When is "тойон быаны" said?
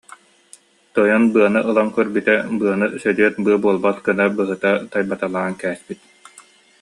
0.93-1.59